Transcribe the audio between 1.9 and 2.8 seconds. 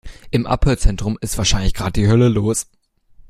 die Hölle los.